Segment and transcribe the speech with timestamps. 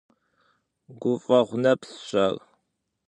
[0.99, 2.35] Гуфӏэгъу нэпсщ ар.